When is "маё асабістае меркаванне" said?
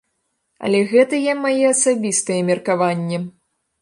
1.43-3.17